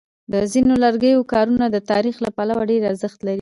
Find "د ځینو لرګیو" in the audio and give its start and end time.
0.33-1.27